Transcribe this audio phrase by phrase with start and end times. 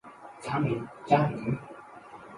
[0.41, 1.55] 餐饮加盟